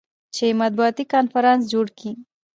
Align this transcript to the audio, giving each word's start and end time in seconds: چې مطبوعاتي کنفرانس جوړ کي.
چې 0.35 0.45
مطبوعاتي 0.61 1.03
کنفرانس 1.13 1.61
جوړ 1.73 1.87
کي. 1.99 2.11